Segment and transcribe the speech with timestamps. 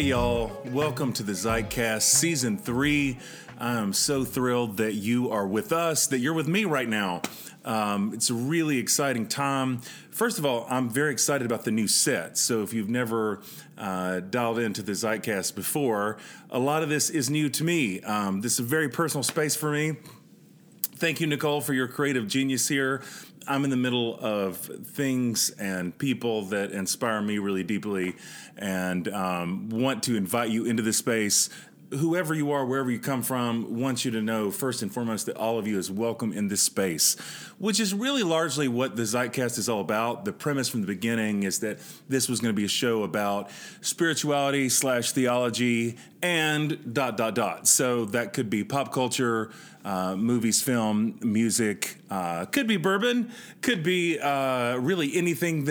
[0.00, 0.50] Hey, y'all.
[0.64, 3.18] Welcome to the Zeitcast Season 3.
[3.58, 7.20] I'm so thrilled that you are with us, that you're with me right now.
[7.66, 9.82] Um, it's a really exciting time.
[10.10, 12.38] First of all, I'm very excited about the new set.
[12.38, 13.42] So, if you've never
[13.76, 16.16] uh, dialed into the Zeitcast before,
[16.48, 18.00] a lot of this is new to me.
[18.00, 19.96] Um, this is a very personal space for me.
[20.94, 23.02] Thank you, Nicole, for your creative genius here.
[23.48, 28.16] I'm in the middle of things and people that inspire me really deeply
[28.56, 31.48] and um, want to invite you into this space.
[31.90, 35.36] Whoever you are, wherever you come from, wants you to know first and foremost that
[35.36, 37.16] all of you is welcome in this space,
[37.58, 40.24] which is really largely what the Zeitcast is all about.
[40.24, 43.50] The premise from the beginning is that this was going to be a show about
[43.80, 47.66] spirituality slash theology and dot dot dot.
[47.66, 49.50] So that could be pop culture,
[49.84, 55.64] uh, movies, film, music, uh, could be bourbon, could be uh, really anything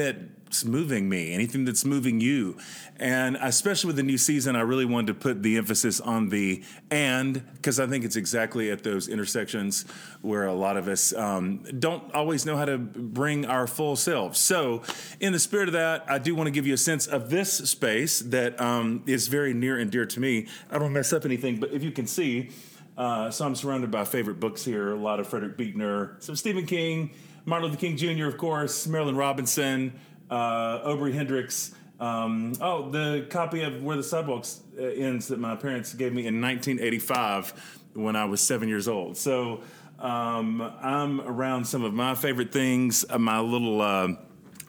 [0.49, 2.57] that's moving me, anything that's moving you.
[2.97, 6.63] And especially with the new season, I really wanted to put the emphasis on the
[6.89, 9.85] and, because I think it's exactly at those intersections
[10.23, 14.39] where a lot of us um, don't always know how to bring our full selves.
[14.39, 14.81] So,
[15.19, 17.53] in the spirit of that, I do want to give you a sense of this
[17.53, 20.47] space that um, is very near and dear to me.
[20.71, 22.49] I don't mess up anything, but if you can see,
[22.97, 24.93] uh, so I'm surrounded by favorite books here.
[24.93, 27.11] A lot of Frederick Buechner, some Stephen King,
[27.45, 29.93] Martin Luther King Jr., of course, Marilynne Robinson,
[30.29, 31.73] uh, Obery Hendricks.
[31.99, 34.45] Um, oh, the copy of Where the Sidewalk
[34.77, 39.17] uh, Ends that my parents gave me in 1985 when I was seven years old.
[39.17, 39.61] So
[39.99, 43.03] um, I'm around some of my favorite things.
[43.09, 44.09] Uh, my little uh,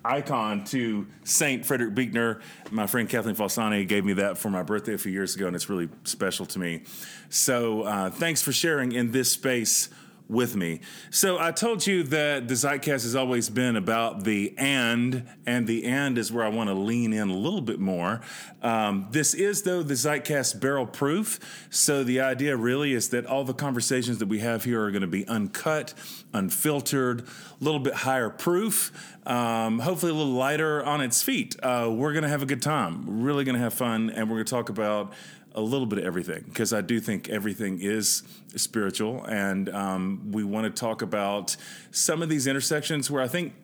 [0.04, 2.40] icon to Saint Frederick Buechner.
[2.70, 5.54] My friend Kathleen Falsani gave me that for my birthday a few years ago, and
[5.54, 6.82] it's really special to me.
[7.28, 9.88] So uh, thanks for sharing in this space
[10.30, 10.80] with me.
[11.10, 15.84] So I told you that the Zeitcast has always been about the and, and the
[15.84, 18.20] and is where I want to lean in a little bit more.
[18.62, 21.66] Um, this is, though, the Zeitcast barrel proof.
[21.70, 25.02] So the idea really is that all the conversations that we have here are going
[25.02, 25.94] to be uncut,
[26.32, 28.92] unfiltered, a little bit higher proof,
[29.26, 31.56] um, hopefully a little lighter on its feet.
[31.62, 34.36] Uh, we're going to have a good time, really going to have fun, and we're
[34.36, 35.12] going to talk about
[35.54, 38.22] a little bit of everything because I do think everything is
[38.56, 41.56] spiritual, and um, we want to talk about
[41.90, 43.54] some of these intersections where I think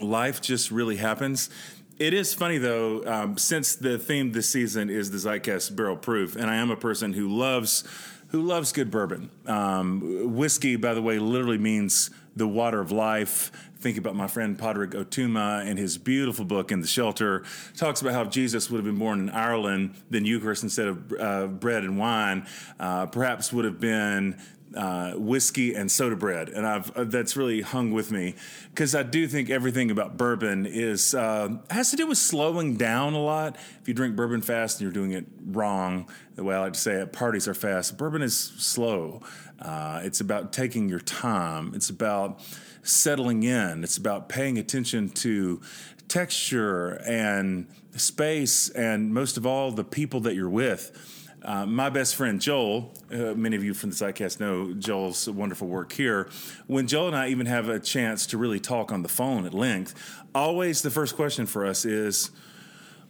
[0.00, 1.50] life just really happens.
[1.98, 6.36] It is funny though, um, since the theme this season is the Zeitcast Barrel Proof,
[6.36, 7.84] and I am a person who loves
[8.28, 9.30] who loves good bourbon.
[9.46, 13.50] Um, whiskey, by the way, literally means the water of life.
[13.78, 17.44] Think about my friend Padraig Ó Tuama and his beautiful book in the shelter
[17.76, 21.46] talks about how Jesus would have been born in Ireland, then Eucharist instead of uh,
[21.46, 22.46] bread and wine,
[22.80, 24.38] uh, perhaps would have been
[24.76, 28.34] uh, whiskey and soda bread, and I've uh, that's really hung with me
[28.70, 33.14] because I do think everything about bourbon is uh, has to do with slowing down
[33.14, 33.56] a lot.
[33.80, 36.80] If you drink bourbon fast and you're doing it wrong, the way I like to
[36.80, 37.96] say it, parties are fast.
[37.96, 39.22] Bourbon is slow.
[39.60, 41.72] Uh, it's about taking your time.
[41.74, 42.40] It's about
[42.82, 43.82] settling in.
[43.82, 45.60] It's about paying attention to
[46.08, 47.66] texture and
[47.96, 51.15] space, and most of all, the people that you're with.
[51.46, 55.68] Uh, my best friend Joel, uh, many of you from the Zeitcast know Joel's wonderful
[55.68, 56.28] work here.
[56.66, 59.54] When Joel and I even have a chance to really talk on the phone at
[59.54, 59.94] length,
[60.34, 62.32] always the first question for us is,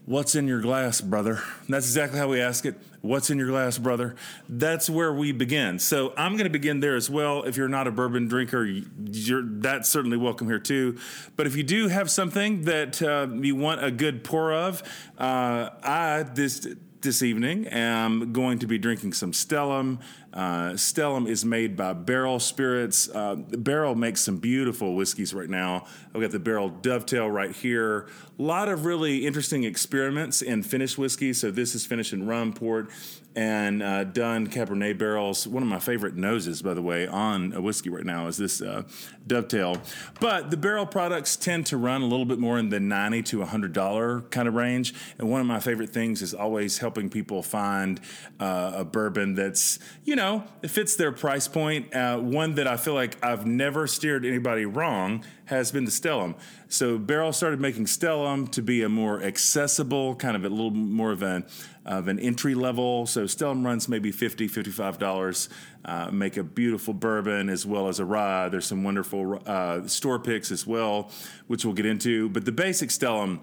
[0.07, 1.43] What's in your glass, brother?
[1.69, 2.77] That's exactly how we ask it.
[3.01, 4.15] What's in your glass, brother?
[4.49, 5.81] That's where we begin.
[5.81, 7.43] So I'm going to begin there as well.
[7.43, 10.97] If you're not a bourbon drinker, you're that's certainly welcome here too.
[11.35, 14.81] But if you do have something that uh, you want a good pour of,
[15.19, 16.69] uh, I this
[17.03, 19.99] this evening am going to be drinking some Stellum.
[20.37, 23.09] Uh, Stellum is made by Barrell Spirits.
[23.09, 25.87] Uh, Barrell makes some beautiful whiskeys right now.
[26.15, 28.07] I've got the Barrell Dovetail right here.
[28.39, 31.33] A lot of really interesting experiments in finished whiskey.
[31.33, 32.91] So this is finished in rum, port,
[33.35, 35.47] and uh, done Cabernet barrels.
[35.47, 38.61] One of my favorite noses, by the way, on a whiskey right now is this
[38.61, 38.83] uh,
[39.27, 39.81] Dovetail.
[40.21, 43.43] But the barrel products tend to run a little bit more in the ninety to
[43.45, 44.93] hundred dollar kind of range.
[45.19, 48.01] And one of my favorite things is always helping people find
[48.39, 50.26] uh, a bourbon that's you know
[50.63, 51.95] it fits their price point.
[51.95, 56.35] Uh, one that I feel like I've never steered anybody wrong has been the Stellum.
[56.69, 61.13] So Barrell started making Stellum to be a more accessible, kind of a little more
[61.13, 61.45] of an
[61.85, 63.07] of an entry level.
[63.07, 65.49] So Stellum runs maybe 50 $55.
[65.85, 68.49] Uh, make a beautiful bourbon as well as a rye.
[68.49, 71.11] There's some wonderful uh, store picks as well,
[71.47, 72.29] which we'll get into.
[72.29, 73.41] But the basic Stellum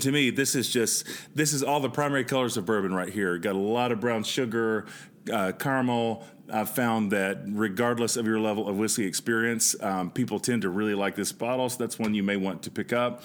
[0.00, 3.38] to me, this is just this is all the primary colors of bourbon right here.
[3.38, 4.86] Got a lot of brown sugar,
[5.32, 6.24] uh, caramel.
[6.52, 10.94] I've found that regardless of your level of whiskey experience, um, people tend to really
[10.94, 13.22] like this bottle, so that's one you may want to pick up.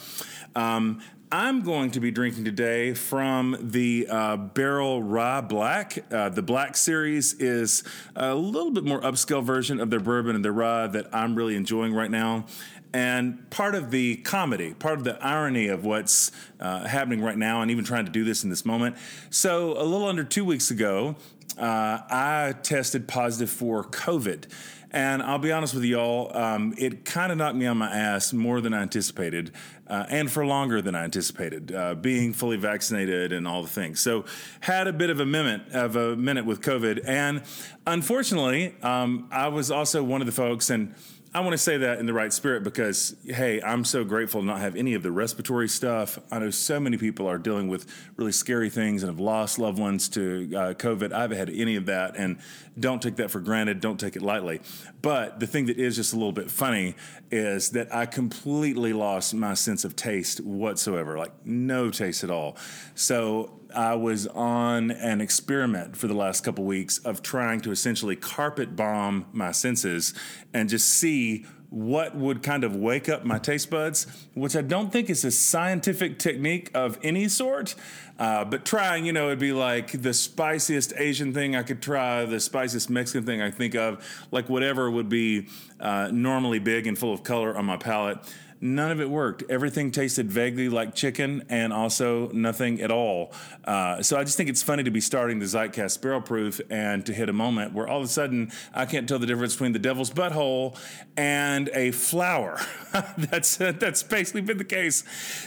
[0.56, 1.02] Um,
[1.32, 6.12] I'm going to be drinking today from the uh, Barrell Rye Black.
[6.12, 7.84] Uh, the Black series is
[8.16, 11.56] a little bit more upscale version of their bourbon and their rye that I'm really
[11.56, 12.46] enjoying right now.
[12.94, 17.62] And part of the comedy, part of the irony of what's uh, happening right now,
[17.62, 18.96] and even trying to do this in this moment.
[19.30, 21.16] So, a little under two weeks ago,
[21.58, 24.46] uh, I tested positive for COVID.
[24.92, 28.34] And I'll be honest with y'all, um, it kind of knocked me on my ass
[28.34, 29.52] more than I anticipated,
[29.88, 34.00] uh, and for longer than I anticipated, uh, being fully vaccinated and all the things.
[34.00, 34.26] So,
[34.62, 37.44] had a bit of a minute of a minute with COVID, and
[37.86, 40.96] unfortunately, um, I was also one of the folks, and
[41.32, 44.48] I want to say that in the right spirit because, hey, I'm so grateful to
[44.48, 46.18] not have any of the respiratory stuff.
[46.32, 47.86] I know so many people are dealing with
[48.16, 51.14] really scary things and have lost loved ones to uh, COVID.
[51.14, 52.40] I haven't had any of that, and
[52.80, 53.80] don't take that for granted.
[53.80, 54.62] Don't take it lightly.
[55.04, 56.96] But the thing that is just a little bit funny
[57.30, 62.58] is that I completely lost my sense of taste whatsoever, like no taste at all.
[62.96, 68.16] So I was on an experiment for the last couple weeks of trying to essentially
[68.16, 70.14] carpet bomb my senses
[70.54, 74.92] and just see what would kind of wake up my taste buds, which I don't
[74.92, 77.76] think is a scientific technique of any sort.
[78.18, 82.26] Uh, but trying, you know, it'd be like the spiciest Asian thing I could try,
[82.26, 85.48] the spiciest Mexican thing I think of, like whatever would be
[85.80, 88.18] uh, normally big and full of color on my palate.
[88.62, 89.44] None of it worked.
[89.50, 93.32] Everything tasted vaguely like chicken and also nothing at all.
[93.64, 97.06] Uh, so I just think it's funny to be starting the Zeitcast Barrel Proof and
[97.06, 99.72] to hit a moment where all of a sudden I can't tell the difference between
[99.72, 100.78] the devil's butthole
[101.16, 102.60] and a flower.
[103.18, 105.06] that's that's basically been the case.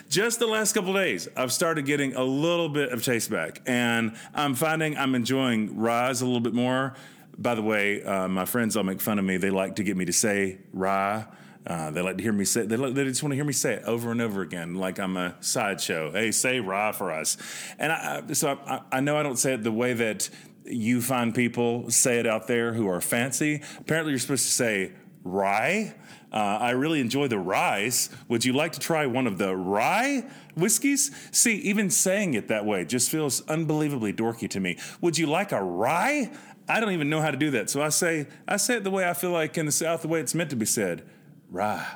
[0.08, 4.16] Just the last couple days, I've started getting a little bit of taste back, and
[4.34, 6.94] I'm finding I'm enjoying Ryes a little bit more.
[7.36, 9.36] By the way, uh, my friends all make fun of me.
[9.36, 11.26] They like to get me to say rye
[11.66, 12.66] uh, they like to hear me say.
[12.66, 14.98] They, like, they just want to hear me say it over and over again, like
[14.98, 16.10] I'm a sideshow.
[16.10, 17.36] Hey, say "rah" for us,
[17.78, 20.28] and I, so I, I know I don't say it the way that
[20.64, 23.62] you find people say it out there who are fancy.
[23.78, 24.92] Apparently, you're supposed to say
[25.22, 25.94] rye.
[26.32, 28.08] Uh, I really enjoy the ryes.
[28.28, 30.24] Would you like to try one of the rye
[30.56, 31.10] whiskeys?
[31.30, 34.78] See, even saying it that way just feels unbelievably dorky to me.
[35.00, 36.32] Would you like a rye?
[36.68, 37.70] I don't even know how to do that.
[37.70, 40.08] So I say I say it the way I feel like in the South, the
[40.08, 41.02] way it's meant to be said
[41.52, 41.86] rye.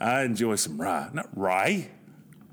[0.00, 1.88] I enjoy some rye, not rye,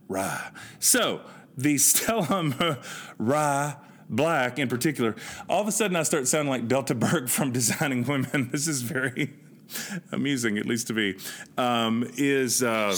[0.07, 0.51] rye.
[0.79, 1.21] So
[1.57, 2.81] the Stellum
[3.17, 3.75] rye
[4.09, 5.15] black in particular,
[5.49, 8.49] all of a sudden I start sounding like Delta Burke from Designing Women.
[8.51, 9.33] This is very
[10.11, 11.15] amusing, at least to me.
[11.57, 12.95] Um, is uh,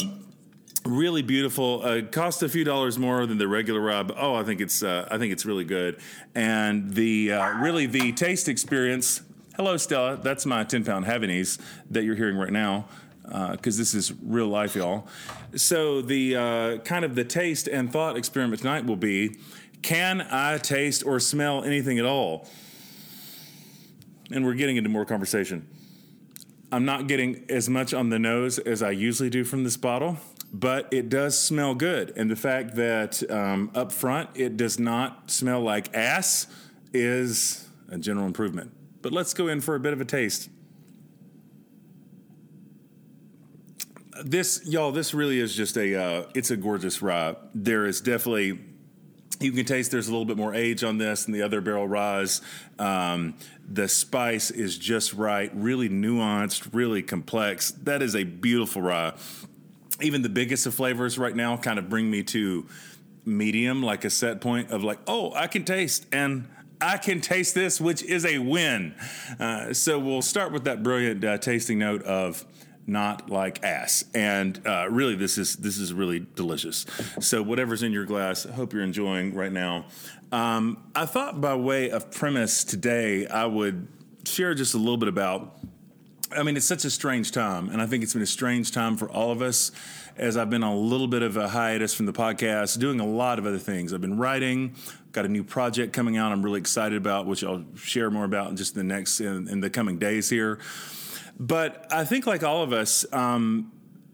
[0.85, 1.81] really beautiful.
[1.83, 4.03] Uh, cost a few dollars more than the regular rye.
[4.03, 5.99] But, oh, I think it's uh, I think it's really good,
[6.35, 9.21] and the uh, really the taste experience.
[9.55, 10.15] Hello, Stella.
[10.15, 11.59] That's my ten pound Havanese
[11.89, 12.87] that you're hearing right now
[13.29, 15.07] because uh, this is real life, y'all.
[15.55, 19.37] So the uh, kind of the taste and thought experiment tonight will be:
[19.81, 22.47] Can I taste or smell anything at all?
[24.31, 25.67] And we're getting into more conversation.
[26.71, 30.17] I'm not getting as much on the nose as I usually do from this bottle,
[30.53, 32.13] but it does smell good.
[32.15, 36.47] And the fact that um, up front it does not smell like ass
[36.93, 38.71] is a general improvement.
[39.01, 40.49] But let's go in for a bit of a taste.
[44.23, 48.59] This y'all this really is just a uh, it's a gorgeous rye there is definitely
[49.39, 51.87] you can taste there's a little bit more age on this than the other barrel
[51.87, 52.41] ryes
[52.77, 53.35] um,
[53.67, 57.71] the spice is just right really nuanced really complex.
[57.71, 59.13] That is a beautiful rye
[60.01, 62.65] even the biggest of flavors right now kind of bring me to
[63.25, 66.47] medium like a set point of like oh i can taste and
[66.81, 68.95] I can taste this, which is a win.
[69.37, 72.45] Uh, so we'll start with that brilliant uh, tasting note of
[72.89, 74.03] not like ass.
[74.13, 76.85] And uh, really, this is this is really delicious.
[77.19, 79.85] So whatever's in your glass, I hope you're enjoying right now.
[80.31, 83.87] Um, I thought by way of premise today, I would
[84.25, 85.57] share just a little bit about.
[86.31, 88.97] I mean, it's such a strange time, and I think it's been a strange time
[88.97, 89.71] for all of us.
[90.15, 93.05] As I've been on a little bit of a hiatus from the podcast, doing a
[93.05, 93.93] lot of other things.
[93.93, 94.75] I've been writing,
[95.13, 96.33] got a new project coming out.
[96.33, 99.61] I'm really excited about, which I'll share more about in just the next in, in
[99.61, 100.59] the coming days here.
[101.39, 103.71] But I think, like all of us, um,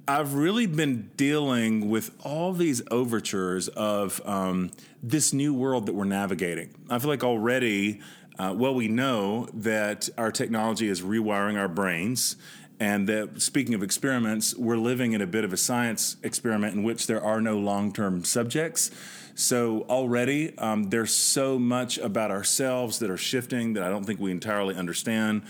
[0.08, 4.70] I've really been dealing with all these overtures of um,
[5.02, 6.76] this new world that we're navigating.
[6.90, 8.02] I feel like already,
[8.38, 12.36] uh, well, we know that our technology is rewiring our brains
[12.80, 16.84] And that speaking of experiments, we're living in a bit of a science experiment in
[16.84, 18.92] which there are no long term subjects.
[19.36, 24.20] So already um, there's so much about ourselves that are shifting that I don't think
[24.20, 25.44] we entirely understand,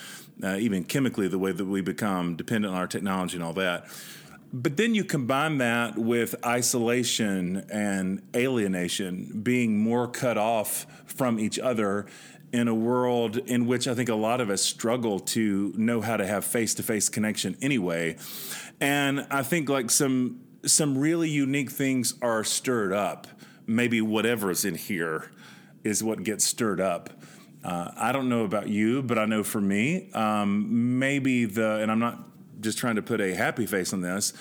[0.43, 3.87] uh, even chemically, the way that we become dependent on our technology and all that.
[4.51, 11.59] But then you combine that with isolation and alienation, being more cut off from each
[11.59, 12.05] other
[12.55, 16.17] in a world in which I think a lot of us struggle to know how
[16.17, 18.17] to have face to face connection anyway.
[18.79, 23.27] And I think like some some really unique things are stirred up
[23.67, 25.31] maybe whatever's in here
[25.83, 27.09] is what gets stirred up.
[27.63, 31.91] Uh, I don't know about you, but I know for me, um, maybe the, and
[31.91, 32.19] I'm not
[32.59, 34.33] just trying to put a happy face on this,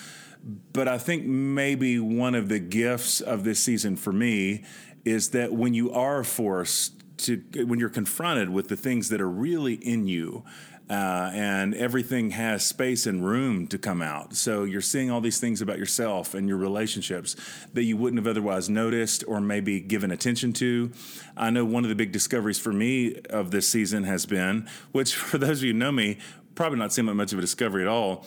[0.73, 4.63] but I think maybe one of the gifts of this season for me
[5.03, 9.29] is that when you are forced to, when you're confronted with the things that are
[9.29, 10.43] really in you,
[10.89, 14.35] uh, and everything has space and room to come out.
[14.35, 17.35] So you're seeing all these things about yourself and your relationships
[17.73, 20.91] that you wouldn't have otherwise noticed or maybe given attention to.
[21.35, 25.15] I know one of the big discoveries for me of this season has been, which
[25.15, 26.19] for those of you who know me,
[26.53, 28.25] probably not seem like much of a discovery at all,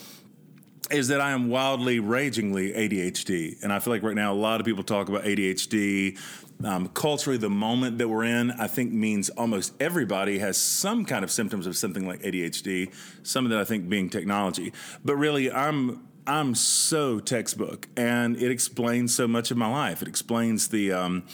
[0.91, 3.63] is that I am wildly, ragingly ADHD.
[3.63, 6.19] And I feel like right now a lot of people talk about ADHD.
[6.65, 11.23] Um, culturally, the moment that we're in, I think, means almost everybody has some kind
[11.23, 12.93] of symptoms of something like ADHD.
[13.23, 14.73] Some of that I think being technology,
[15.05, 20.03] but really, I'm I'm so textbook, and it explains so much of my life.
[20.03, 20.93] It explains the.
[20.93, 21.25] Um,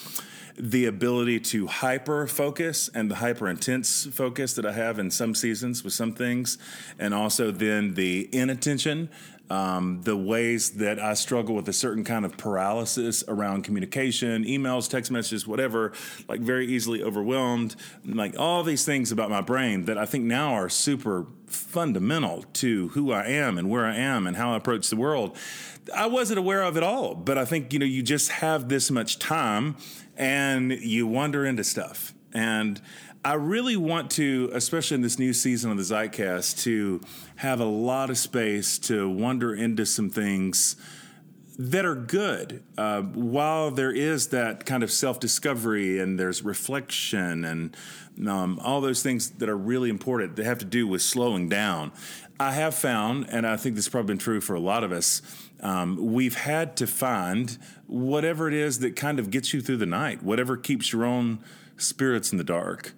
[0.57, 5.35] the ability to hyper focus and the hyper intense focus that I have in some
[5.35, 6.59] seasons with some things,
[6.97, 9.11] and also then the inattention
[9.50, 14.88] um, the ways that I struggle with a certain kind of paralysis around communication, emails,
[14.88, 15.92] text messages, whatever,
[16.28, 20.54] like very easily overwhelmed, like all these things about my brain that I think now
[20.54, 24.88] are super fundamental to who I am and where I am and how I approach
[24.88, 25.36] the world.
[25.94, 28.90] I wasn't aware of it all, but I think, you know, you just have this
[28.90, 29.76] much time
[30.16, 32.14] and you wander into stuff.
[32.32, 32.80] And
[33.25, 37.00] I really want to, especially in this new season of the Zeitcast, to
[37.37, 40.76] have a lot of space to wander into some things
[41.59, 42.62] that are good.
[42.76, 47.75] Uh, while there is that kind of self discovery and there's reflection and
[48.28, 51.93] um, all those things that are really important that have to do with slowing down,
[52.38, 54.93] I have found, and I think this has probably been true for a lot of
[54.93, 55.23] us,
[55.61, 59.87] um, we've had to find whatever it is that kind of gets you through the
[59.87, 61.38] night, whatever keeps your own
[61.78, 62.93] spirits in the dark.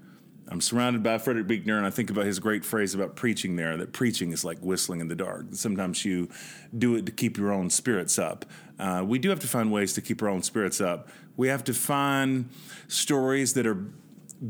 [0.48, 3.76] I'm surrounded by Frederick Buechner, and I think about his great phrase about preaching there
[3.76, 5.46] that preaching is like whistling in the dark.
[5.52, 6.28] Sometimes you
[6.76, 8.44] do it to keep your own spirits up.
[8.78, 11.08] Uh, we do have to find ways to keep our own spirits up.
[11.36, 12.50] We have to find
[12.86, 13.86] stories that are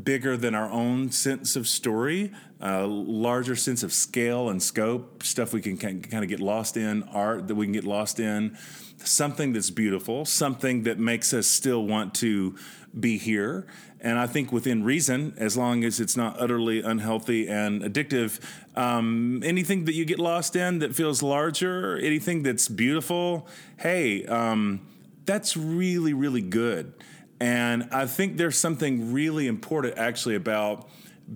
[0.03, 5.23] bigger than our own sense of story, a uh, larger sense of scale and scope,
[5.23, 8.57] stuff we can kind of get lost in, art that we can get lost in,
[8.97, 12.55] something that's beautiful, something that makes us still want to
[12.97, 13.67] be here.
[13.99, 18.39] And I think within reason, as long as it's not utterly unhealthy and addictive,
[18.75, 24.81] um, anything that you get lost in that feels larger, anything that's beautiful, hey, um,
[25.25, 26.93] that's really, really good.
[27.39, 30.89] And I think there's something really important actually about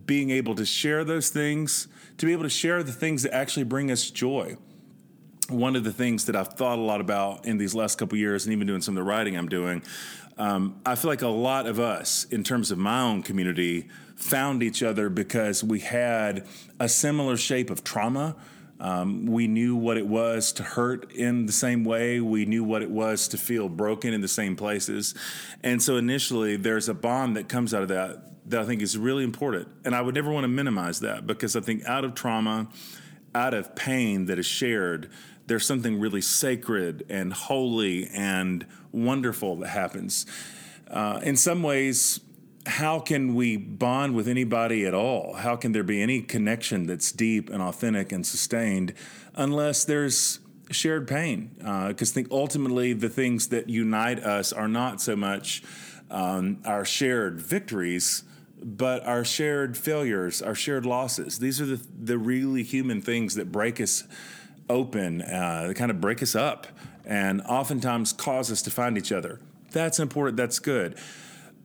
[0.06, 1.88] being able to share those things,
[2.18, 4.58] to be able to share the things that actually bring us joy.
[5.52, 8.46] One of the things that I've thought a lot about in these last couple years,
[8.46, 9.84] and even doing some of the writing I'm doing,
[10.38, 14.64] um, I feel like a lot of us, in terms of my own community, found
[14.64, 16.48] each other because we had
[16.80, 18.36] a similar shape of trauma.
[18.80, 22.20] Um, we knew what it was to hurt in the same way.
[22.20, 25.14] We knew what it was to feel broken in the same places.
[25.64, 28.98] And so initially, there's a bond that comes out of that that I think is
[28.98, 29.68] really important.
[29.86, 32.68] And I would never want to minimize that because I think out of trauma,
[33.36, 35.10] out of pain that is shared,
[35.48, 40.26] there's something really sacred and holy and wonderful that happens.
[40.90, 42.20] Uh, in some ways,
[42.66, 45.34] how can we bond with anybody at all?
[45.34, 48.94] How can there be any connection that's deep and authentic and sustained
[49.36, 51.52] unless there's shared pain?
[51.58, 55.64] Because uh, think ultimately the things that unite us are not so much
[56.12, 58.24] um, our shared victories,
[58.64, 61.40] but our shared failures, our shared losses.
[61.40, 64.04] These are the, the really human things that break us
[64.72, 66.68] open, uh, kind of break us up,
[67.06, 69.40] and oftentimes cause us to find each other.
[69.72, 70.98] That's important, that's good.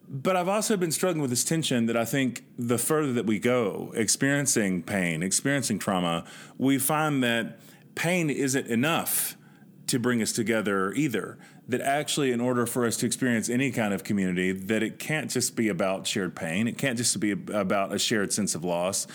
[0.08, 3.38] But I've also been struggling with this tension that I think the further that we
[3.38, 6.25] go, experiencing pain, experiencing trauma,
[6.58, 7.58] we find that
[7.96, 9.36] pain isn't enough
[9.88, 11.38] to bring us together either.
[11.68, 15.28] That actually, in order for us to experience any kind of community, that it can't
[15.28, 19.08] just be about shared pain, it can't just be about a shared sense of loss.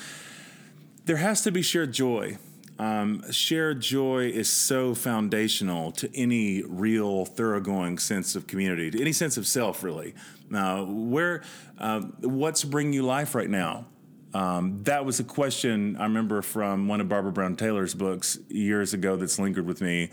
[1.05, 2.37] There has to be shared joy
[2.81, 9.13] Um, shared joy is so foundational to any real thoroughgoing sense of community, to any
[9.13, 10.15] sense of self, really.
[10.49, 11.43] Now, where,
[11.77, 13.85] uh, what's bringing you life right now?
[14.33, 18.95] Um, that was a question I remember from one of Barbara Brown Taylor's books years
[18.95, 20.09] ago that's lingered with me,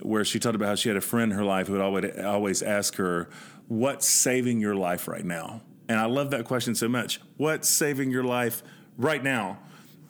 [0.00, 2.18] where she talked about how she had a friend in her life who would always,
[2.24, 3.28] always ask her,
[3.68, 5.60] What's saving your life right now?
[5.86, 7.20] And I love that question so much.
[7.36, 8.62] What's saving your life
[8.96, 9.58] right now?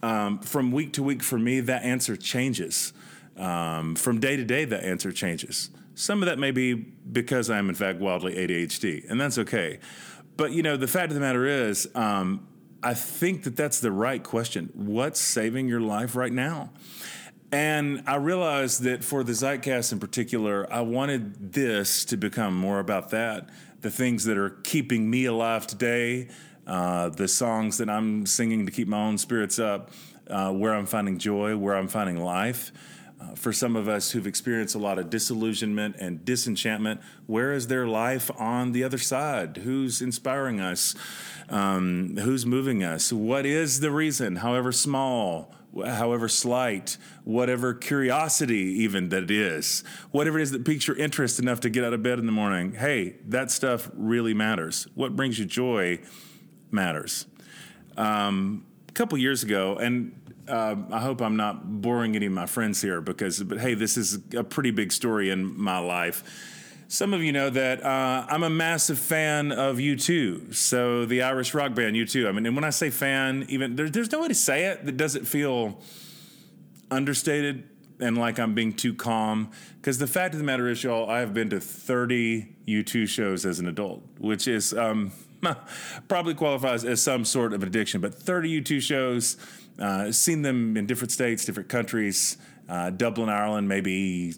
[0.06, 2.92] Um, from week to week, for me, that answer changes.
[3.36, 5.70] Um, from day to day, that answer changes.
[5.96, 9.80] Some of that may be because I'm, in fact, wildly ADHD, and that's okay.
[10.36, 12.46] But, you know, the fact of the matter is, um,
[12.84, 14.70] I think that that's the right question.
[14.74, 16.70] What's saving your life right now?
[17.50, 22.78] And I realized that for the Zeitcast in particular, I wanted this to become more
[22.78, 23.48] about that
[23.80, 26.28] the things that are keeping me alive today,
[26.66, 29.90] uh, the songs that I'm singing to keep my own spirits up,
[30.28, 32.72] uh, where I'm finding joy, where I'm finding life.
[33.18, 37.68] Uh, for some of us who've experienced a lot of disillusionment and disenchantment, where is
[37.68, 39.58] their life on the other side?
[39.58, 40.94] Who's inspiring us?
[41.48, 43.12] Um, who's moving us?
[43.12, 45.54] What is the reason, however small,
[45.84, 51.38] however slight, whatever curiosity even that it is, whatever it is that piques your interest
[51.38, 52.72] enough to get out of bed in the morning?
[52.72, 54.86] Hey, that stuff really matters.
[54.94, 56.00] What brings you joy
[56.70, 57.26] matters.
[57.96, 60.14] Um, a couple years ago, and
[60.48, 63.96] uh, I hope I'm not boring any of my friends here because, but hey, this
[63.96, 66.52] is a pretty big story in my life.
[66.88, 71.52] Some of you know that uh, I'm a massive fan of U2, so the Irish
[71.52, 72.28] rock band U2.
[72.28, 74.86] I mean, and when I say fan, even there, there's no way to say it
[74.86, 75.80] that doesn't feel
[76.90, 77.68] understated
[78.00, 79.50] and like I'm being too calm.
[79.80, 83.46] Because the fact of the matter is, y'all, I have been to 30 U2 shows
[83.46, 85.12] as an adult, which is um,
[86.08, 88.00] probably qualifies as some sort of addiction.
[88.00, 89.36] But 30 U2 shows,
[89.78, 92.36] uh, seen them in different states, different countries,
[92.68, 94.34] uh, Dublin, Ireland, maybe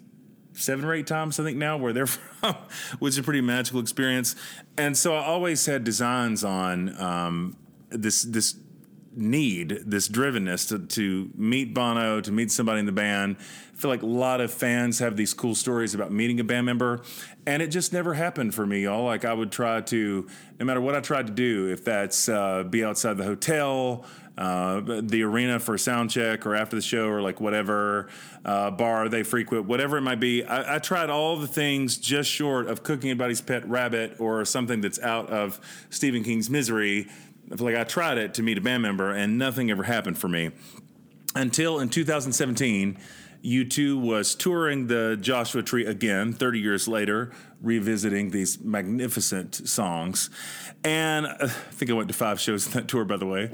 [0.53, 2.55] seven or eight times, I think now, where they're from,
[2.99, 4.35] which is a pretty magical experience.
[4.77, 7.57] And so I always had designs on um,
[7.89, 8.55] this this
[9.15, 13.37] need, this drivenness to, to meet Bono, to meet somebody in the band.
[13.39, 16.65] I feel like a lot of fans have these cool stories about meeting a band
[16.65, 17.01] member,
[17.45, 19.05] and it just never happened for me, y'all.
[19.05, 20.27] Like I would try to,
[20.59, 24.05] no matter what I tried to do, if that's uh, be outside the hotel,
[24.39, 28.07] uh, the arena for a sound check or after the show or like whatever
[28.45, 30.45] uh, bar they frequent, whatever it might be.
[30.45, 34.79] I, I, tried all the things just short of cooking anybody's pet rabbit or something
[34.79, 37.09] that's out of Stephen King's Misery.
[37.49, 40.51] Like I tried it to meet a band member and nothing ever happened for me
[41.35, 42.97] until in 2017.
[43.43, 47.31] U2 was touring the Joshua Tree again 30 years later,
[47.61, 50.29] revisiting these magnificent songs.
[50.83, 53.51] And uh, I think I went to five shows in that tour, by the way.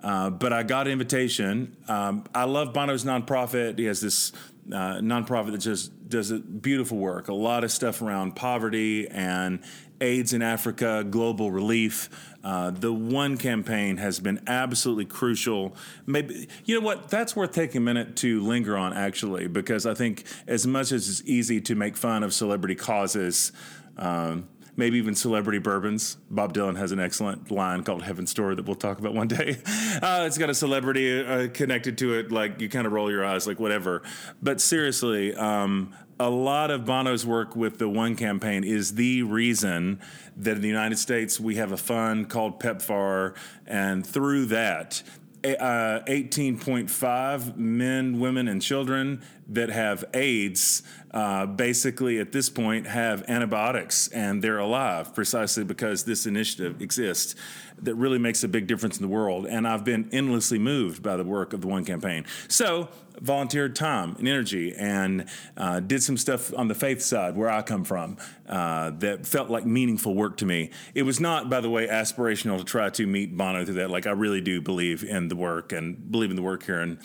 [0.00, 1.76] Uh, but I got an invitation.
[1.88, 3.78] Um, I love Bono's nonprofit.
[3.78, 4.30] He has this
[4.68, 7.28] uh, nonprofit that just does beautiful work.
[7.28, 9.60] A lot of stuff around poverty and
[10.00, 12.08] AIDS in Africa, global relief.
[12.44, 15.74] Uh, the one campaign has been absolutely crucial.
[16.06, 17.08] Maybe you know what?
[17.08, 21.08] That's worth taking a minute to linger on, actually, because I think as much as
[21.08, 23.52] it's easy to make fun of celebrity causes.
[23.96, 26.18] Um, maybe even celebrity bourbons.
[26.30, 29.58] Bob Dylan has an excellent line called Heaven's Door that we'll talk about one day.
[29.96, 33.24] Uh, it's got a celebrity uh, connected to it, like you kind of roll your
[33.24, 34.02] eyes, like whatever.
[34.42, 40.00] But seriously, um, a lot of Bono's work with the One campaign is the reason
[40.36, 43.34] that in the United States we have a fund called PEPFAR,
[43.66, 45.02] and through that,
[45.44, 53.24] uh, 18.5 men, women, and children that have AIDS uh, basically at this point have
[53.28, 57.34] antibiotics and they're alive precisely because this initiative exists
[57.82, 59.46] that really makes a big difference in the world.
[59.46, 62.24] And I've been endlessly moved by the work of the One Campaign.
[62.48, 62.88] So,
[63.20, 67.62] volunteered time and energy and uh, did some stuff on the faith side where I
[67.62, 70.70] come from uh, that felt like meaningful work to me.
[70.94, 73.90] It was not, by the way, aspirational to try to meet Bono through that.
[73.90, 76.98] Like, I really do believe in the work and believe in the work here in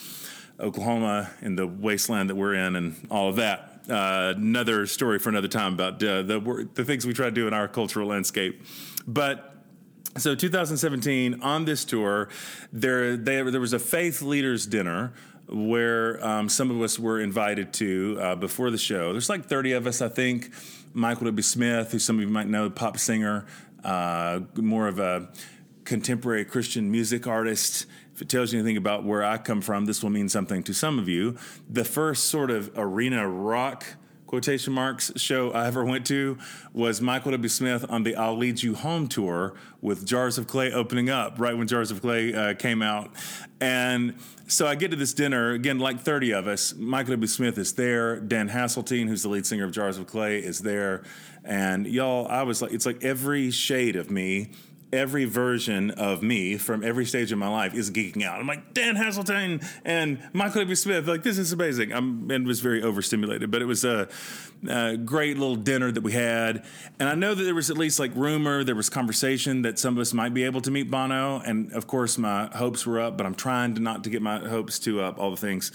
[0.59, 3.67] Oklahoma, in the wasteland that we're in, and all of that.
[3.89, 7.47] Uh, another story for another time about uh, the the things we try to do
[7.47, 8.63] in our cultural landscape.
[9.07, 9.50] But
[10.17, 12.29] so 2017 on this tour,
[12.73, 15.13] there they, there was a faith leaders dinner
[15.47, 19.11] where um, some of us were invited to uh, before the show.
[19.11, 20.51] There's like 30 of us, I think.
[20.93, 21.41] Michael W.
[21.41, 23.45] Smith, who some of you might know, pop singer,
[23.83, 25.29] uh, more of a
[25.85, 27.85] contemporary Christian music artist.
[28.13, 30.73] If it tells you anything about where I come from, this will mean something to
[30.73, 31.37] some of you.
[31.69, 33.85] The first sort of arena rock
[34.31, 36.37] quotation marks show I ever went to
[36.71, 37.49] was Michael W.
[37.49, 41.57] Smith on the I'll Lead You Home tour with Jars of Clay opening up right
[41.57, 43.11] when Jars of Clay uh, came out.
[43.59, 44.15] And
[44.47, 46.73] so I get to this dinner, again, like 30 of us.
[46.73, 47.27] Michael W.
[47.27, 48.21] Smith is there.
[48.21, 51.03] Dan Haseltine, who's the lead singer of Jars of Clay, is there.
[51.43, 54.51] And y'all, I was like, it's like every shade of me
[54.93, 58.39] every version of me from every stage of my life is geeking out.
[58.39, 60.75] I'm like Dan Haseltine and Michael W.
[60.75, 61.07] Smith.
[61.07, 61.93] Like this is amazing.
[61.93, 64.07] I'm and was very overstimulated, but it was a,
[64.67, 66.65] a, great little dinner that we had.
[66.99, 69.95] And I know that there was at least like rumor, there was conversation that some
[69.95, 71.39] of us might be able to meet Bono.
[71.39, 74.39] And of course, my hopes were up, but I'm trying to not to get my
[74.39, 75.19] hopes too up.
[75.19, 75.71] All the things.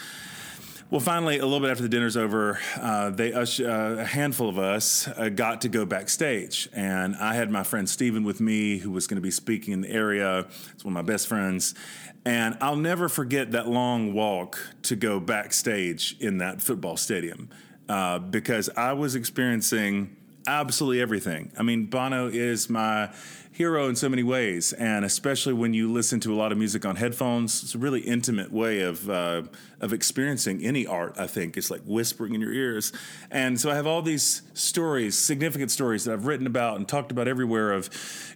[0.89, 4.57] Well, finally, a little bit after the dinner's over, uh, they uh, a handful of
[4.57, 8.93] us uh, got to go backstage, and I had my friend Steven with me, who
[8.93, 10.47] was going to be speaking in the area.
[10.75, 11.75] It's one of my best friends,
[12.25, 17.49] and I'll never forget that long walk to go backstage in that football stadium
[17.89, 20.15] uh, because I was experiencing
[20.47, 21.51] absolutely everything.
[21.59, 23.13] I mean, Bono is my
[23.57, 26.85] hero in so many ways, and especially when you listen to a lot of music
[26.85, 29.43] on headphones, it's a really intimate way of uh,
[29.81, 31.15] of experiencing any art.
[31.19, 32.93] I think it's like whispering in your ears,
[33.31, 37.11] and so I have all these stories, significant stories that I've written about and talked
[37.11, 37.89] about everywhere of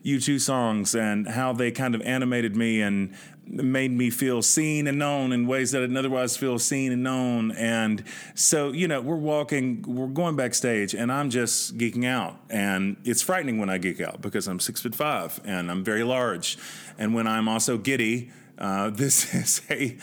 [0.07, 3.15] U2 songs and how they kind of animated me and
[3.51, 7.03] made me feel seen and known in ways that I didn't otherwise feel seen and
[7.03, 7.51] known.
[7.53, 12.41] And so, you know, we're walking, we're going backstage, and I'm just geeking out.
[12.49, 16.05] And it's frightening when I geek out because I'm six foot five and I'm very
[16.05, 16.59] large.
[16.99, 19.97] And when I'm also giddy, uh, this is a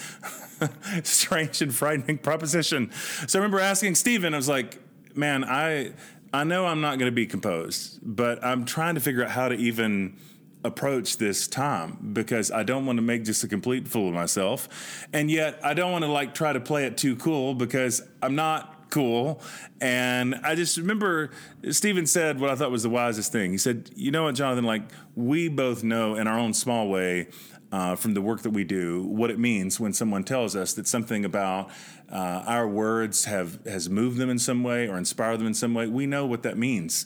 [1.03, 2.91] strange and frightening proposition.
[3.27, 4.79] So I remember asking Steven, I was like,
[5.15, 5.93] man, I
[6.33, 9.47] I know I'm not going to be composed, but I'm trying to figure out how
[9.47, 10.17] to even
[10.67, 15.07] approach this time because I don't want to make just a complete fool of myself.
[15.13, 18.35] And yet I don't want to like try to play it too cool because I'm
[18.35, 19.41] not cool.
[19.81, 21.31] And I just remember
[21.71, 23.51] Steven said what I thought was the wisest thing.
[23.51, 24.83] He said, You know what, Jonathan, like
[25.15, 27.29] we both know in our own small way.
[27.69, 30.87] Uh, from the work that we do, what it means when someone tells us that
[30.87, 31.69] something about
[32.09, 35.73] uh, our words have has moved them in some way or inspired them in some
[35.73, 37.05] way, we know what that means.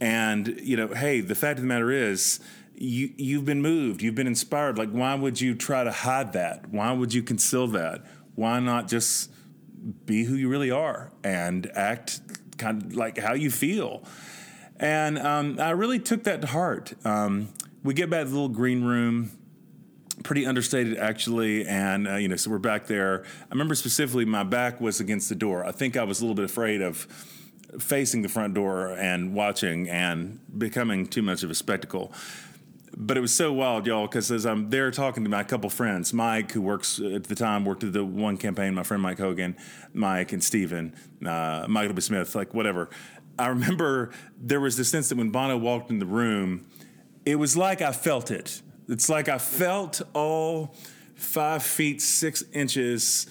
[0.00, 2.40] And you know, hey, the fact of the matter is,
[2.80, 4.78] you you've been moved, you've been inspired.
[4.78, 6.70] Like, why would you try to hide that?
[6.70, 8.04] Why would you conceal that?
[8.34, 9.30] Why not just
[10.06, 12.20] be who you really are and act
[12.56, 14.02] kind of like how you feel?
[14.78, 16.94] And um, I really took that to heart.
[17.04, 17.50] Um,
[17.84, 19.30] we get back to the little green room,
[20.22, 23.24] pretty understated actually, and uh, you know, so we're back there.
[23.26, 25.66] I remember specifically my back was against the door.
[25.66, 27.06] I think I was a little bit afraid of
[27.78, 32.10] facing the front door and watching and becoming too much of a spectacle
[32.96, 36.12] but it was so wild, y'all, because as I'm there talking to my couple friends,
[36.12, 39.56] Mike, who works at the time, worked at the one campaign, my friend Mike Hogan,
[39.92, 42.00] Mike and Steven, uh, Michael B.
[42.00, 42.90] Smith, like whatever.
[43.38, 46.66] I remember there was this sense that when Bono walked in the room,
[47.24, 48.60] it was like I felt it.
[48.88, 50.74] It's like I felt all
[51.14, 53.26] five feet, six inches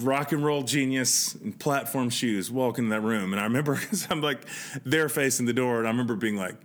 [0.00, 3.32] rock and roll genius in platform shoes walk in that room.
[3.32, 4.46] And I remember because I'm like
[4.84, 6.56] there facing the door, and I remember being like,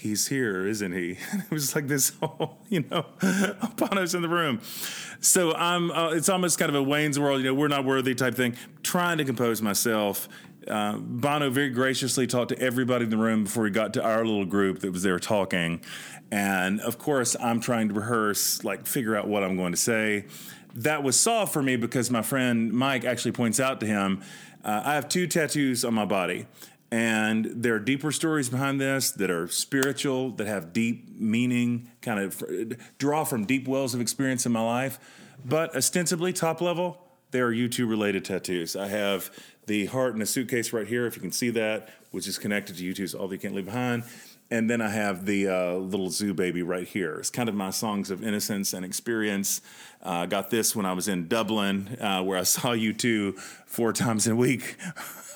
[0.00, 1.10] he's here, isn't he?
[1.32, 3.06] it was like this whole, you know,
[3.76, 4.60] Bono's in the room.
[5.20, 8.14] So I'm, uh, it's almost kind of a Wayne's World, you know, we're not worthy
[8.14, 8.56] type thing.
[8.82, 10.28] Trying to compose myself.
[10.66, 14.24] Uh, Bono very graciously talked to everybody in the room before he got to our
[14.24, 15.80] little group that was there talking.
[16.30, 20.26] And of course, I'm trying to rehearse, like, figure out what I'm going to say.
[20.76, 24.22] That was soft for me because my friend Mike actually points out to him,
[24.64, 26.46] uh, I have two tattoos on my body.
[26.92, 32.18] And there are deeper stories behind this that are spiritual, that have deep meaning, kind
[32.18, 32.42] of
[32.98, 34.98] draw from deep wells of experience in my life.
[35.44, 36.98] But ostensibly, top level,
[37.30, 38.74] they are U2 related tattoos.
[38.74, 39.30] I have
[39.66, 42.76] the heart in a suitcase right here, if you can see that, which is connected
[42.76, 44.02] to U2's All You Can't Leave Behind.
[44.52, 47.16] And then I have the uh, little zoo baby right here.
[47.20, 49.60] It's kind of my songs of innocence and experience.
[50.02, 53.92] I uh, got this when I was in Dublin, uh, where I saw U2 four
[53.92, 54.76] times a week.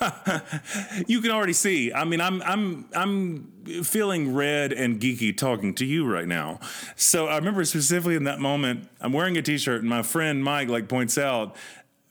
[1.07, 1.93] you can already see.
[1.93, 6.59] I mean, I'm I'm I'm feeling red and geeky talking to you right now.
[6.97, 10.67] So I remember specifically in that moment, I'm wearing a t-shirt, and my friend Mike
[10.67, 11.55] like points out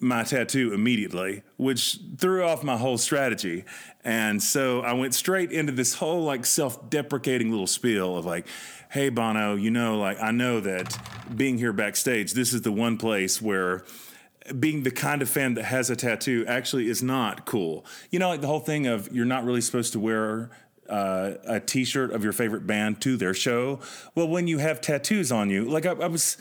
[0.01, 3.65] my tattoo immediately, which threw off my whole strategy.
[4.05, 8.47] And so I went straight into this whole like self-deprecating little spiel of like,
[8.91, 10.99] hey Bono, you know, like I know that
[11.35, 13.85] being here backstage, this is the one place where
[14.59, 17.87] being the kind of fan that has a tattoo actually is not cool.
[18.11, 20.51] You know, like the whole thing of you're not really supposed to wear
[20.89, 23.81] uh, a T-shirt of your favorite band to their show.
[24.15, 26.37] Well, when you have tattoos on you, like I, I was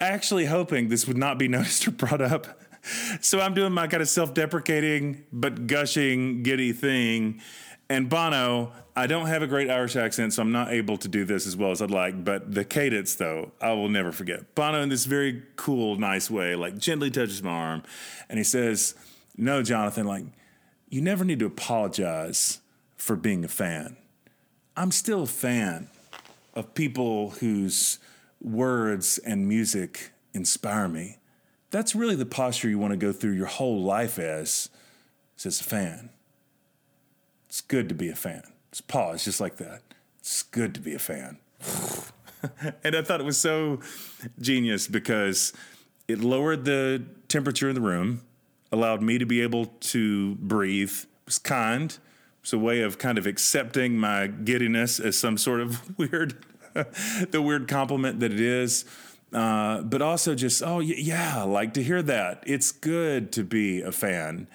[0.00, 2.61] actually hoping this would not be noticed or brought up
[3.20, 7.40] so I'm doing my kind of self-deprecating but gushing, giddy thing.
[7.88, 11.24] And Bono, I don't have a great Irish accent, so I'm not able to do
[11.24, 12.24] this as well as I'd like.
[12.24, 14.54] But the cadence, though, I will never forget.
[14.54, 17.82] Bono, in this very cool, nice way, like gently touches my arm,
[18.28, 18.94] and he says,
[19.36, 20.24] "No, Jonathan, like
[20.88, 22.60] you never need to apologize
[22.98, 23.96] for being a fan.
[24.76, 25.88] I'm still a fan
[26.54, 27.98] of people whose
[28.40, 31.16] words and music inspire me.
[31.72, 34.68] That's really the posture you want to go through your whole life as,
[35.42, 36.10] as a fan.
[37.48, 38.42] It's good to be a fan.
[38.70, 39.80] Just pause, just like that.
[40.20, 41.38] It's good to be a fan.
[42.84, 43.80] and I thought it was so
[44.38, 45.54] genius because
[46.08, 48.20] it lowered the temperature in the room,
[48.70, 50.92] allowed me to be able to breathe.
[50.92, 51.96] It was kind.
[52.42, 56.44] It's a way of kind of accepting my giddiness as some sort of weird,
[57.30, 58.84] the weird compliment that it is.
[59.32, 62.42] Uh, but also just, oh, yeah, like to hear that.
[62.46, 64.46] It's good to be a fan.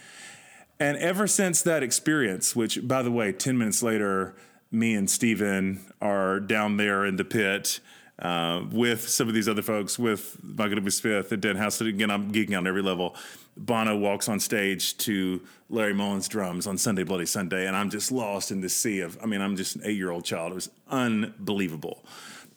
[0.80, 4.36] And ever since that experience, which, by the way, 10 minutes later,
[4.72, 7.80] me and Steven are down there in the pit
[8.20, 10.90] uh, with some of these other folks, with Michael W.
[10.90, 11.82] Smith and Den House.
[11.82, 13.16] Again, I'm geeking out on every level.
[13.56, 18.12] Bono walks on stage to Larry Mullen's drums on Sunday Bloody Sunday, and I'm just
[18.12, 20.52] lost in this sea of, I mean, I'm just an eight year old child.
[20.52, 22.04] It was unbelievable.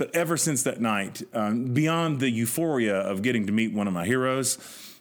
[0.00, 3.92] But ever since that night, um, beyond the euphoria of getting to meet one of
[3.92, 4.56] my heroes,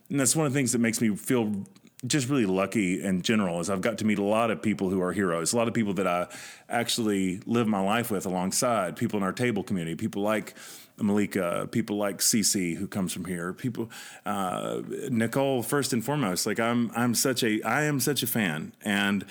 [0.09, 1.63] and that's one of the things that makes me feel
[2.05, 5.01] just really lucky in general is I've got to meet a lot of people who
[5.01, 6.27] are heroes, a lot of people that I
[6.67, 10.53] actually live my life with alongside, people in our table community, people like
[10.97, 13.89] Malika, people like Cece who comes from here, people
[14.25, 16.45] uh, Nicole first and foremost.
[16.45, 19.23] Like I'm I'm such a I am such a fan and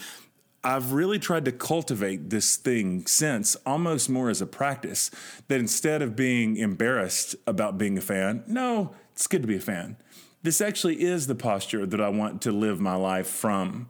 [0.69, 5.11] I've really tried to cultivate this thing since almost more as a practice
[5.49, 9.61] that instead of being embarrassed about being a fan, no, it's good to be a
[9.61, 9.97] fan
[10.43, 13.89] this actually is the posture that I want to live my life from.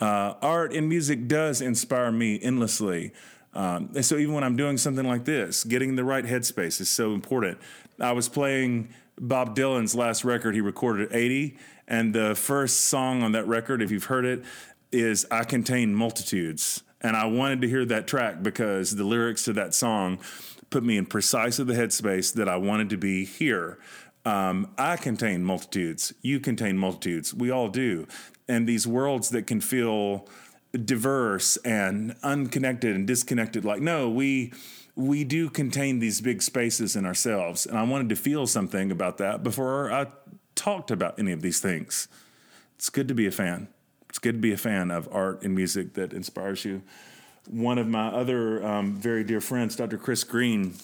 [0.00, 3.12] Uh, art and music does inspire me endlessly.
[3.52, 6.88] Um, and so even when I'm doing something like this, getting the right headspace is
[6.88, 7.58] so important.
[7.98, 13.22] I was playing Bob Dylan's last record he recorded at 80, and the first song
[13.22, 14.44] on that record, if you've heard it,
[14.92, 16.82] is I Contain Multitudes.
[17.00, 20.18] And I wanted to hear that track because the lyrics to that song
[20.70, 23.78] put me in precisely the headspace that I wanted to be here.
[24.24, 26.12] Um, I contain multitudes.
[26.22, 27.32] You contain multitudes.
[27.32, 28.06] We all do.
[28.48, 30.28] And these worlds that can feel
[30.84, 34.52] diverse and unconnected and disconnected, like, no, we
[34.94, 37.64] we do contain these big spaces in ourselves.
[37.64, 40.08] And I wanted to feel something about that before I
[40.56, 42.08] talked about any of these things.
[42.74, 43.68] It's good to be a fan.
[44.08, 46.82] It's good to be a fan of art and music that inspires you.
[47.48, 49.98] One of my other um, very dear friends, Dr.
[49.98, 50.74] Chris Green,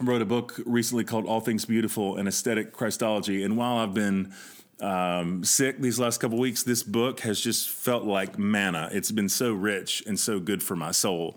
[0.00, 3.42] wrote a book recently called All Things Beautiful and Aesthetic Christology.
[3.42, 4.32] And while I've been
[4.80, 8.88] um, sick these last couple weeks, this book has just felt like manna.
[8.92, 11.36] It's been so rich and so good for my soul.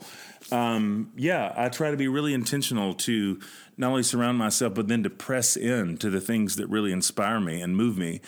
[0.51, 3.39] Um, yeah, I try to be really intentional to
[3.77, 7.39] not only surround myself, but then to press in to the things that really inspire
[7.39, 8.21] me and move me.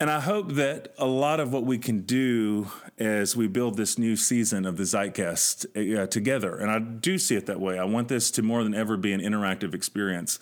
[0.00, 3.98] And I hope that a lot of what we can do as we build this
[3.98, 7.78] new season of the Zeitcast uh, together, and I do see it that way.
[7.78, 10.38] I want this to more than ever be an interactive experience.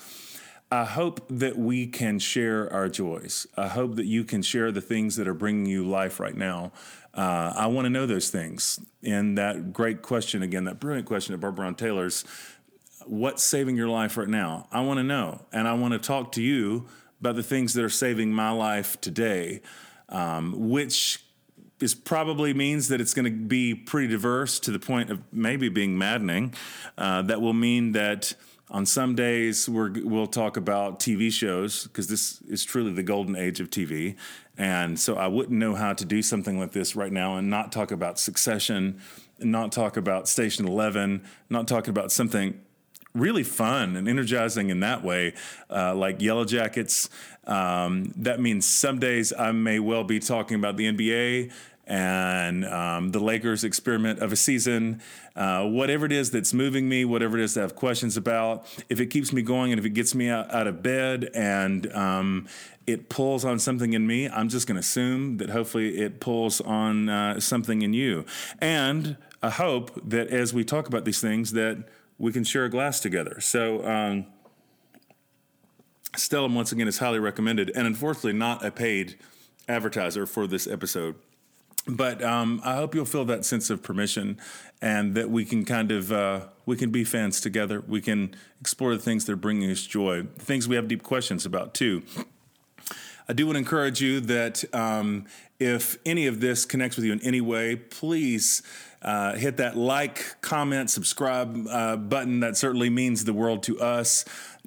[0.70, 3.48] I hope that we can share our joys.
[3.56, 6.70] I hope that you can share the things that are bringing you life right now.
[7.12, 8.78] Uh, I want to know those things.
[9.02, 12.24] And that great question, again, that brilliant question of Barbara Taylor's
[13.06, 14.68] what's saving your life right now?
[14.70, 15.46] I want to know.
[15.52, 16.86] And I want to talk to you
[17.20, 19.60] about the things that are saving my life today,
[20.08, 21.22] um, which
[21.80, 25.68] is probably means that it's going to be pretty diverse to the point of maybe
[25.68, 26.54] being maddening.
[26.96, 28.34] Uh, that will mean that
[28.70, 33.36] on some days we will talk about TV shows because this is truly the golden
[33.36, 34.16] age of TV,
[34.56, 37.72] and so I wouldn't know how to do something like this right now and not
[37.72, 39.00] talk about Succession,
[39.38, 42.60] not talk about Station Eleven, not talking about something
[43.18, 45.34] really fun and energizing in that way,
[45.70, 47.08] uh, like Yellowjackets.
[47.46, 51.52] Um, that means some days I may well be talking about the NBA
[51.88, 55.00] and um, the Lakers experiment of a season,
[55.34, 58.66] uh, whatever it is that's moving me, whatever it is that I have questions about,
[58.90, 61.90] if it keeps me going and if it gets me out, out of bed and
[61.94, 62.46] um,
[62.86, 66.60] it pulls on something in me, I'm just going to assume that hopefully it pulls
[66.60, 68.26] on uh, something in you.
[68.60, 71.84] And I hope that as we talk about these things, that
[72.18, 73.40] we can share a glass together.
[73.40, 74.26] So, um,
[76.16, 79.16] Stellum, once again, is highly recommended, and unfortunately, not a paid
[79.68, 81.14] advertiser for this episode.
[81.86, 84.38] But um, I hope you'll feel that sense of permission,
[84.82, 87.82] and that we can kind of uh, we can be fans together.
[87.86, 91.46] We can explore the things that are bringing us joy, things we have deep questions
[91.46, 92.02] about too.
[93.28, 95.26] I do want to encourage you that um,
[95.58, 98.62] if any of this connects with you in any way, please.
[99.00, 102.40] Uh, hit that like, comment, subscribe uh, button.
[102.40, 104.24] That certainly means the world to us.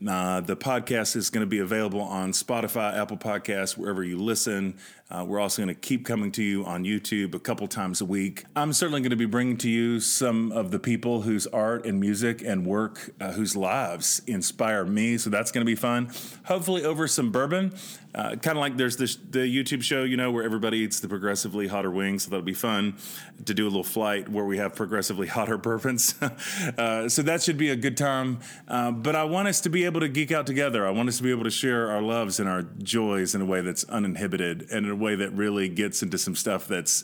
[0.07, 4.77] Uh, the podcast is going to be available on Spotify, Apple Podcasts, wherever you listen.
[5.11, 8.05] Uh, we're also going to keep coming to you on YouTube a couple times a
[8.05, 8.45] week.
[8.55, 11.99] I'm certainly going to be bringing to you some of the people whose art and
[11.99, 15.17] music and work, uh, whose lives inspire me.
[15.17, 16.11] So that's going to be fun.
[16.45, 17.73] Hopefully, over some bourbon.
[18.13, 21.07] Uh, kind of like there's this, the YouTube show, you know, where everybody eats the
[21.07, 22.23] progressively hotter wings.
[22.23, 22.97] So that'll be fun
[23.45, 26.15] to do a little flight where we have progressively hotter bourbons.
[26.77, 28.39] uh, so that should be a good time.
[28.67, 30.85] Uh, but I want us to be able to geek out together.
[30.85, 33.45] I want us to be able to share our loves and our joys in a
[33.45, 37.03] way that's uninhibited and in a way that really gets into some stuff that's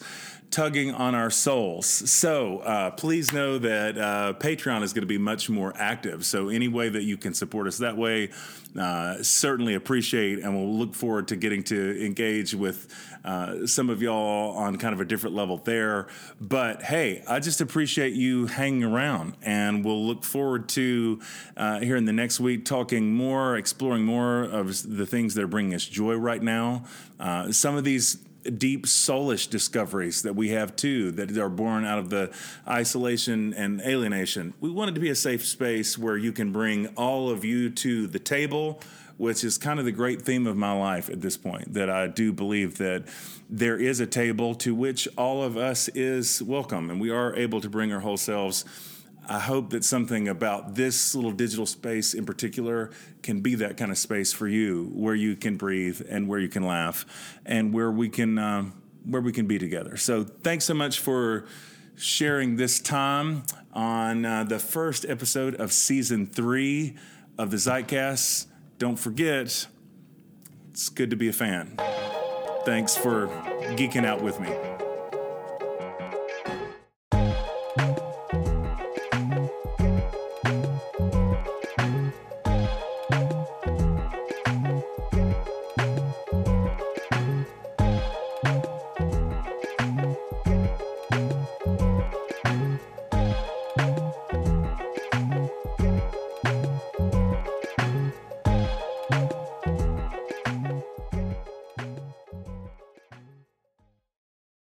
[0.49, 1.85] tugging on our souls.
[1.85, 6.25] So uh, please know that uh, Patreon is going to be much more active.
[6.25, 8.29] So any way that you can support us that way,
[8.77, 12.87] uh, certainly appreciate, and we'll look forward to getting to engage with
[13.25, 16.07] uh, some of y'all on kind of a different level there.
[16.39, 21.19] But hey, I just appreciate you hanging around, and we'll look forward to
[21.57, 25.47] uh, here in the next week talking more, exploring more of the things that are
[25.47, 26.85] bringing us joy right now.
[27.19, 28.17] Uh, some of these
[28.51, 32.31] deep soulish discoveries that we have too that are born out of the
[32.67, 34.53] isolation and alienation.
[34.59, 37.69] We want it to be a safe space where you can bring all of you
[37.69, 38.79] to the table,
[39.17, 41.73] which is kind of the great theme of my life at this point.
[41.73, 43.05] That I do believe that
[43.49, 47.61] there is a table to which all of us is welcome, and we are able
[47.61, 48.65] to bring our whole selves
[49.29, 53.91] I hope that something about this little digital space in particular can be that kind
[53.91, 57.05] of space for you, where you can breathe and where you can laugh,
[57.45, 58.65] and where we can uh,
[59.05, 59.97] where we can be together.
[59.97, 61.45] So, thanks so much for
[61.97, 66.95] sharing this time on uh, the first episode of season three
[67.37, 68.47] of the Zeitcast.
[68.77, 69.67] Don't forget,
[70.69, 71.77] it's good to be a fan.
[72.65, 73.27] Thanks for
[73.75, 74.76] geeking out with me.